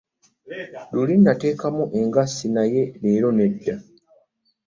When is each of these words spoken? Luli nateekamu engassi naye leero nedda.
Luli 0.93 1.15
nateekamu 1.23 1.83
engassi 1.99 2.47
naye 2.55 2.83
leero 3.01 3.29
nedda. 3.37 3.75